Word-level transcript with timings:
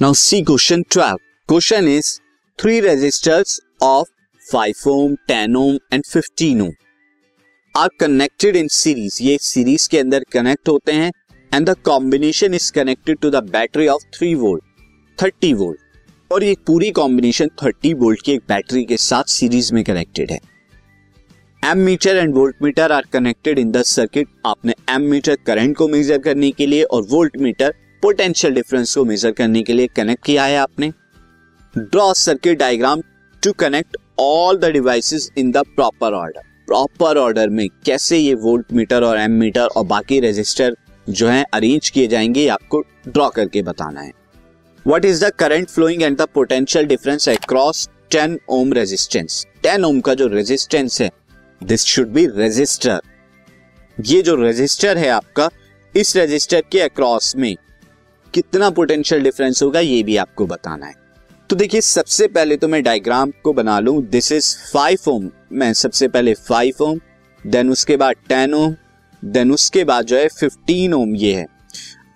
Now 0.00 0.14
C 0.14 0.40
question 0.42 0.82
12 0.92 1.14
question 1.48 1.86
is 1.88 2.08
three 2.58 2.80
resistors 2.80 3.60
of 3.82 4.08
5 4.42 4.86
ohm 4.86 5.14
10 5.30 5.54
ohm 5.56 5.78
and 5.92 6.02
15 6.06 6.60
ohm 6.62 6.72
are 7.74 7.88
connected 8.00 8.56
in 8.56 8.68
series 8.68 9.22
ये 9.22 9.38
series 9.42 9.88
के 9.90 9.98
अंदर 9.98 10.24
connect 10.32 10.68
होते 10.68 10.92
हैं 10.92 11.10
and 11.52 11.68
the 11.68 11.74
combination 11.84 12.54
is 12.54 12.70
connected 12.72 13.18
to 13.18 13.30
the 13.30 13.42
battery 13.52 13.86
of 13.86 14.04
3 14.18 14.34
volt 14.34 15.24
30 15.24 15.54
volt 15.54 16.32
और 16.32 16.44
ये 16.44 16.54
पूरी 16.66 16.90
combination 16.90 17.50
30 17.64 17.94
volt 17.94 18.22
की 18.22 18.32
एक 18.32 18.42
बैटरी 18.48 18.84
के 18.84 18.96
साथ 18.96 19.32
सीरीज़ 19.36 19.72
में 19.74 19.82
कनेक्टेड 19.84 20.30
है। 20.30 20.38
Ammeter 21.78 22.16
and 22.16 22.34
voltmeter 22.62 22.92
are 22.92 23.06
connected 23.12 23.58
in 23.58 23.72
the 23.72 23.82
circuit 23.94 24.28
आपने 24.46 24.74
एम 24.90 25.10
मीटर 25.10 25.38
करंट 25.46 25.76
को 25.76 25.88
मेजर 25.88 26.18
करने 26.18 26.50
के 26.50 26.66
लिए 26.66 26.82
और 26.84 27.06
वोल्ट 27.10 27.36
मीटर 27.40 27.74
पोटेंशियल 28.02 28.54
डिफरेंस 28.54 28.94
को 28.94 29.04
मेजर 29.04 29.30
करने 29.30 29.62
के 29.62 29.72
लिए 29.72 29.86
कनेक्ट 29.86 30.24
किया 30.24 30.44
है 30.44 30.56
आपने। 30.56 30.92
Draw 31.78 32.12
circuit 32.14 32.58
diagram 32.58 33.02
to 33.42 33.52
connect 33.52 33.96
all 34.18 34.56
the 34.56 34.64
devices 34.64 35.30
in 35.38 35.50
the 35.50 35.56
proper 35.56 36.12
order 36.12 36.40
proper 36.66 37.16
order 37.16 37.48
में 37.48 37.68
कैसे 37.86 38.18
ये 38.18 38.34
वोल्ट 38.34 38.72
मीटर 38.72 39.02
और 39.02 39.18
एम 39.18 39.30
मीटर 39.30 39.66
और 39.66 39.84
बाकी 39.84 40.20
रेजिस्टर 40.20 40.76
जो 41.10 41.28
है 41.28 41.44
अरेंज 41.54 41.90
किए 41.90 42.06
जाएँगे 42.06 42.48
आपको 42.48 42.80
ड्रॉ 43.08 43.28
करके 43.28 43.62
बताना 43.62 44.00
है। 44.00 44.12
What 44.86 45.04
is 45.04 45.24
the 45.24 45.30
current 45.30 45.68
flowing 45.68 46.02
and 46.02 46.16
the 46.16 46.22
potential 46.22 46.84
difference 46.84 47.28
across 47.28 47.88
10 48.14 48.36
ohm 48.48 48.72
resistance 48.72 49.46
10 49.66 49.84
ohm 49.84 50.00
का 50.00 50.14
जो 50.14 50.26
रेजिस्टेंस 50.26 51.00
है 51.00 51.10
दिस 51.62 51.84
शुड 51.84 52.08
बी 52.08 52.26
रेजिस्टर 52.26 53.00
ये 54.00 54.22
जो 54.22 54.34
रेजिस्टर 54.34 54.98
है 54.98 55.08
आपका, 55.08 55.50
इस 55.96 56.16
रेजिस्टर 56.16 56.62
के 56.72 56.80
अक्रॉस 56.80 57.36
में 57.36 57.56
कितना 58.36 58.68
पोटेंशियल 58.70 59.22
डिफरेंस 59.22 59.62
होगा, 59.62 59.80
ये 59.80 60.02
भी 60.02 60.16
आपको 60.18 60.46
बताना 60.46 60.86
है। 60.86 60.94
तो 61.50 61.56
देखिए, 61.56 61.80
सबसे 61.80 62.26
पहले 62.28 62.56
तो 62.56 62.68
मैं 62.68 62.82
डायग्राम 62.82 63.32
को 63.44 63.52
बना 63.52 63.78
लू। 63.80 64.00
दिस 64.02 64.30
इज़ 64.32 64.54
फाइव 64.72 65.08
ओम 65.08 65.30
मैं 65.52 65.72
सबसे 65.74 66.08
पहले 66.08 66.34
फाइव 66.48 66.82
ओम 66.82 66.98
देन 67.44 67.70
उसके 67.70 67.96
बाद 67.96 68.14
टेन 68.28 68.54
ओम 68.54 68.74
देन 69.22 69.52
उसके 69.52 69.84
बाद 69.84 70.06
जो 70.06 70.16
है 70.16 70.28
फिफ्टीन 70.30 70.94
ओम 70.94 71.14
ये 71.16 71.34
है। 71.34 71.46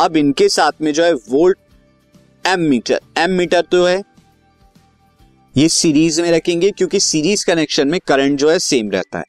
अब 0.00 0.16
इनके 0.16 0.48
साथ 0.48 0.82
में 0.82 0.92
जो 0.92 1.04
है 1.04 1.12
volt 1.12 1.58
M 2.44 2.60
metre. 2.60 3.00
M 3.18 3.30
metre 3.32 3.62
तो 3.62 3.84
है, 3.84 4.02
ये 5.54 5.68
सीरीज़ 5.70 6.20
में 6.22 6.30
रखेंगे, 6.32 6.70
क्योंकि 6.70 7.00
सीरीज़ 7.00 7.44
कनेक्शन 7.46 7.88
में 7.88 7.98
करंट 8.06 8.38
जो 8.38 8.50
है 8.50 8.58
सेम 8.60 8.90
रहता 8.90 9.18
है। 9.18 9.24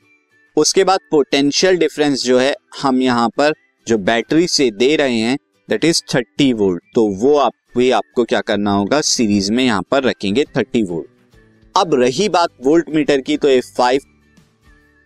उसके 0.58 0.84
बाद 0.84 1.00
पोटेंशियल 1.12 1.78
डिफरेंस 1.78 2.24
जो 2.24 2.40
है, 2.40 2.54
हम 2.82 3.02
यहाँ 3.02 3.30
पर 3.30 3.54
जो 3.88 3.98
बैटरी 4.00 4.48
से 4.50 4.70
दे 4.72 4.96
रहे 4.96 5.20
हैं 5.20 5.38
दैट 5.70 5.86
इज़ 5.86 6.02
थर्टी 6.14 6.52
वोल्ट 6.54 6.84
तो 6.96 7.08
वो 7.22 7.36
आप 7.38 7.54
भी 7.78 7.90
आपको 7.92 8.24
क्या 8.24 8.42
करना 8.42 8.72
होगा? 8.72 9.00
सीरीज़ 9.02 9.52
में 9.52 9.64
यहाँ 9.64 9.82
पर 9.92 10.04
रखेंगे 10.04 10.44
थर्टी 10.58 10.84
वोल्ट 10.84 11.08
अब 11.76 11.94
रही 11.94 12.28
बात 12.30 12.50
वोल्ट 12.66 12.90
मीटर 12.90 13.22
की 13.22 13.38
तो 13.38 13.50
ये 13.50 13.60
five 13.78 14.02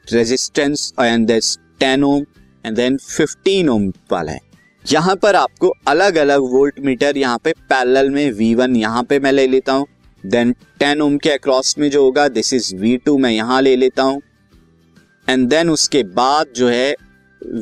resistance 0.07 0.93
and 0.99 1.27
this 1.27 1.57
ten 1.79 2.03
ohm 2.03 2.25
and 2.65 2.75
then 2.75 2.97
fifteen 2.97 3.69
ohm 3.69 3.87
वाला 4.11 4.31
है. 4.31 4.39
यहाँ 4.85 5.15
पर 5.15 5.35
आपको 5.35 5.73
अलग 5.87 6.15
अलग 6.17 6.41
वोल्ट 6.51 6.79
मीटर 6.79 7.17
यहाँ 7.17 7.37
पे 7.43 7.51
पैरेलल 7.69 8.09
में 8.09 8.31
वी 8.31 8.53
वन 8.55 8.75
यहाँ 8.75 9.03
पे 9.03 9.19
मैं 9.19 9.31
ले 9.31 9.47
लेता 9.47 9.73
हूँ. 9.73 9.85
देन 10.23 10.51
टेन 10.79 11.01
ओम 11.01 11.17
के 11.17 11.29
अक्रॉस 11.29 11.77
में 11.77 11.89
जो 11.89 12.03
होगा 12.03 12.27
दिस 12.29 12.53
इज़ 12.53 12.75
वी 12.75 12.95
टू 12.97 13.17
मैं 13.17 13.31
यहाँ 13.31 13.61
ले 13.61 13.75
लेता 13.75 14.03
हूँ. 14.03 14.21
एंड 15.27 15.47
देन 15.49 15.69
उसके 15.69 16.03
बाद 16.13 16.53
जो 16.55 16.69
है 16.69 16.95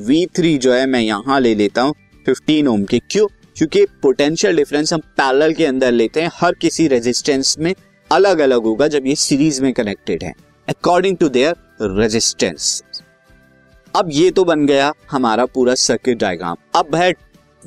वी 0.07 0.25
थ्री 0.35 0.57
जो 0.57 0.73
है 0.73 0.85
मैं 0.85 1.01
यहाँ 1.01 1.39
ले 1.39 1.55
लेता 1.55 1.81
हूँ. 1.81 1.93
फिफ्टीन 2.29 2.67
ओम 2.67 2.83
के, 2.83 2.99
क्यों? 3.11 3.27
क्योंकि 3.57 3.85
पोटेंशियल 4.01 4.55
डिफरेंस 4.55 4.93
हम 4.93 4.99
पैरेलल 4.99 5.53
के 5.53 5.65
अंदर 5.65 5.91
लेते 5.91 6.21
हैं, 6.21 6.29
हर 6.33 6.53
किसी 6.53 6.87
रेजिस्टेंस 6.87 7.55
में 7.59 7.73
अलग 8.11 8.39
अलग 8.39 8.63
होगा 8.63 8.87
जब 8.87 9.05
ये 9.07 9.15
सीरीज़ 9.15 9.61
में 9.61 9.71
कनेक्टेड 9.73 10.23
है 10.23 10.33
अकॉर्डिंग 10.67 11.17
टू 11.17 11.29
देयर 11.29 11.55
रेजिस्टेंस 11.99 12.83
अब 13.95 14.09
ये 14.11 14.29
तो 14.31 14.43
बन 14.45 14.65
गया 14.65 14.93
हमारा 15.11 15.45
पूरा 15.45 15.75
सर्किट 15.75 16.17
डायग्राम 16.17 16.55
अब 16.75 16.95
है 16.95 17.11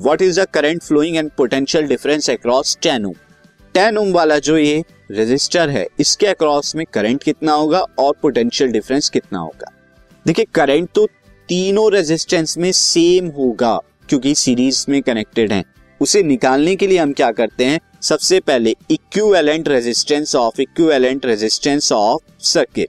what 0.00 0.22
is 0.22 0.40
the 0.40 0.46
current 0.54 0.82
flowing 0.82 1.16
and 1.16 1.30
potential 1.30 1.86
difference 1.86 2.30
across 2.30 2.78
10 2.86 3.04
ohm 3.04 3.14
10 3.74 3.96
ohm 3.96 4.12
वाला 4.12 4.38
जो 4.38 4.58
ये 4.58 4.84
रेजिस्टर 5.10 5.70
है, 5.70 5.86
इसके 6.00 6.26
अक्रॉस 6.26 6.76
में 6.76 6.86
करंट 6.92 7.22
कितना 7.22 7.52
होगा 7.52 7.80
और 7.98 8.16
पोटेंशियल 8.22 8.70
डिफरेंस 8.70 9.08
कितना 9.08 9.38
होगा? 9.38 9.72
देखिए 10.26 10.46
करंट 10.54 10.88
तो 10.94 11.06
तीनों 11.48 11.92
रेजिस्टेंस 11.92 12.58
में 12.58 12.72
सेम 12.72 13.28
होगा। 13.28 13.80
क्योंकि 14.12 14.34
सीरीज़ 14.34 14.84
में 14.88 15.00
कनेक्टेड 15.02 15.52
हैं। 15.52 15.64
उसे 16.00 16.22
निकालने 16.22 16.74
के 16.76 16.86
लिए 16.86 16.98
हम 16.98 17.12
क्या 17.12 17.30
करते 17.32 17.64
हैं? 17.64 17.78
सबसे 18.02 18.40
पहले 18.40 18.74
equivalent 18.90 19.68
resistance 19.68 20.34
of 20.36 20.60
equivalent 20.60 21.26
resistance 21.26 21.90
of 21.92 22.42
circuit 22.42 22.88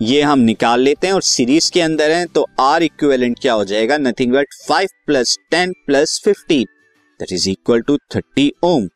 ये 0.00 0.22
हम 0.22 0.38
निकाल 0.38 0.80
लेते 0.80 1.06
हैं 1.06 1.14
और 1.14 1.22
सीरीज़ 1.22 1.70
के 1.72 1.80
अंदर 1.80 2.10
है 2.10 2.24
तो 2.26 2.46
आर 2.60 2.82
इक्विवेलेंट 2.82 3.38
क्या 3.38 3.52
हो 3.52 3.64
जाएगा? 3.64 3.98
Nothing 3.98 4.32
but 4.32 4.54
five 4.68 4.88
plus 5.06 5.38
ten 5.50 5.72
plus 5.86 6.20
fifteen 6.24 6.64
that 7.20 7.32
is 7.32 7.48
equal 7.50 7.80
to 7.80 7.96
thirty 8.14 8.52
ohm 8.62 8.88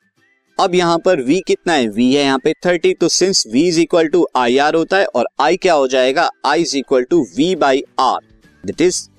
अब 0.58 0.74
यहाँ 0.74 0.98
पर 0.98 1.22
V 1.26 1.40
कितना 1.46 1.72
है? 1.72 1.86
V 1.86 1.98
है 1.98 2.24
यहाँ 2.24 2.38
पे 2.38 2.54
30 2.66 2.94
तो 3.00 3.08
since 3.08 3.44
V 3.54 3.56
is 3.56 3.80
equal 3.80 4.08
to 4.08 4.26
I 4.36 4.58
R 4.58 4.74
होता 4.74 4.98
है 4.98 5.06
और 5.06 5.28
I 5.40 5.56
क्या 5.62 5.74
हो 5.74 5.88
जाएगा? 5.88 6.30
I 6.46 6.56
is 6.56 6.76
equal 6.76 7.04
to 7.04 7.26
V 7.38 7.54
by 7.56 7.82
R 8.00 8.18
that 8.66 8.80
is 8.80 9.09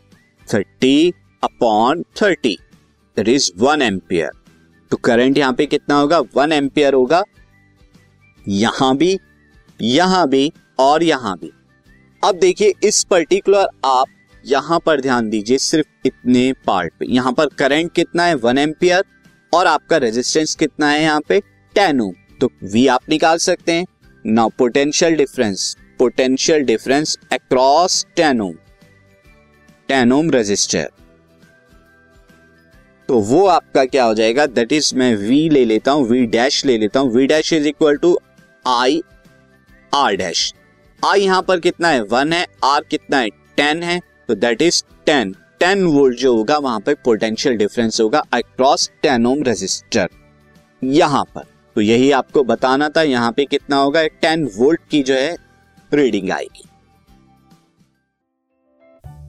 30 0.51 1.11
upon 1.43 2.03
30 2.15 2.55
that 3.17 3.27
is 3.27 3.51
one 3.57 3.81
ampere 3.81 4.29
तो 4.91 4.97
करंट 4.97 5.37
यहाँ 5.37 5.53
पे 5.53 5.65
कितना 5.65 5.95
होगा? 5.95 6.19
वन 6.35 6.51
एम्पियर 6.51 6.93
होगा। 6.93 7.23
यहाँ 8.45 8.95
भी 8.97 9.17
यहाँ 9.79 10.27
भी 10.29 10.51
और 10.79 11.03
यहाँ 11.03 11.35
भी। 11.37 11.51
अब 12.23 12.39
देखिए, 12.39 12.73
इस 12.83 13.03
पर्टिकुलर 13.03 13.67
आप 13.85 14.07
यहाँ 14.45 14.79
पर 14.85 15.01
ध्यान 15.01 15.29
दीजिए 15.29 15.57
सिर्फ़ 15.57 16.07
इतने 16.07 16.51
पार्ट 16.67 16.93
पे। 16.99 17.05
यहाँ 17.09 17.33
पर 17.33 17.47
करंट 17.47 17.91
कितना 17.93 18.23
है? 18.23 18.35
वन 18.35 18.57
एम्पियर 18.57 19.03
और 19.53 19.67
आपका 19.67 19.97
रेजिस्टेंस 19.97 20.55
कितना 20.55 20.89
है 20.89 21.01
यहाँ 21.01 21.21
पे? 21.29 21.39
टेन 21.75 22.01
ओम 22.01 22.13
तो 22.41 22.49
वी 22.63 22.85
आप 22.87 23.09
निकाल 23.09 23.37
सकते 23.37 23.71
हैं। 23.71 23.85
Now 24.25 24.49
potential 24.57 25.15
difference 25.15 25.75
potential 25.99 26.63
difference 26.63 27.17
across 27.33 28.05
ten 28.15 28.41
ohm 28.41 28.53
ten 29.91 30.11
ohm 30.13 30.29
resistor. 30.31 30.89
तो 33.09 33.19
वो 33.19 33.45
आपका 33.47 33.83
क्या 33.85 34.03
हो 34.03 34.13
जाएगा? 34.13 34.45
दैट 34.47 34.71
इज़ 34.73 34.93
मैं 34.95 35.15
V 35.17 35.49
ले 35.51 35.63
लेता 35.65 35.91
हूँ, 35.91 36.07
V 36.09 36.25
डैश 36.31 36.65
ले 36.65 36.77
लेता 36.77 36.99
हूँ। 36.99 37.13
V 37.13 37.27
dash 37.27 37.51
is 37.53 37.67
equal 37.67 37.97
to 37.97 38.17
I 38.65 39.01
R 39.93 40.15
dash 40.15 40.53
I 41.03 41.21
यहाँ 41.21 41.41
पर 41.41 41.59
कितना 41.59 41.87
है? 41.87 42.01
वन 42.03 42.33
है 42.33 42.45
आर 42.63 42.83
कितना 42.91 43.17
है? 43.17 43.29
टेन 43.57 43.83
है। 43.83 43.99
तो 44.27 44.35
that 44.35 44.61
is 44.61 44.83
ten 45.05 45.35
ten 45.59 45.85
volt 45.85 46.17
जो 46.17 46.35
होगा, 46.35 46.57
वहाँ 46.57 46.79
पर 46.79 46.93
पोटेंशियल 47.05 47.57
डिफरेंस 47.57 48.01
होगा 48.01 48.23
अक्रॉस 48.33 48.89
टेन 49.01 49.25
ओम 49.25 49.43
रेजिस्टर। 49.43 50.09
यहाँ 50.81 51.23
पर। 51.35 51.45
तो 51.75 51.81
यही 51.81 52.11
आपको 52.13 52.43
बताना 52.45 52.89
था, 52.89 53.01
यहाँ 53.01 53.31
पे 53.31 53.45
कितना 53.45 53.75
होगा? 53.75 54.07
टेन 54.07 54.49
वोल्ट 54.55 54.89
की 54.91 55.03
जो 55.03 55.15
है 55.15 55.35
रीडिंग 55.91 56.31
आएगी। 56.31 56.67